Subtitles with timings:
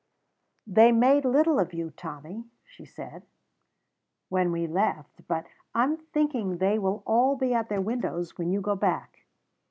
[0.65, 3.21] "They made little of you, Tommy," she said,
[4.29, 8.61] "when we left; but I'm thinking they will all be at their windows when you
[8.61, 9.25] go back."